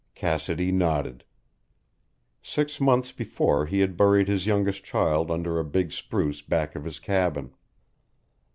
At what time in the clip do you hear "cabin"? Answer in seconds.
6.97-7.53